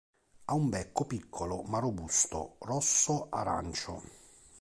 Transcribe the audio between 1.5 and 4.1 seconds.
ma robusto rosso-arancio.